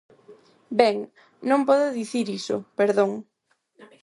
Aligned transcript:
Ben, 0.79 0.97
non 1.49 1.61
podo 1.67 1.95
dicir 1.99 2.25
iso, 2.39 2.57
perdón. 2.79 3.11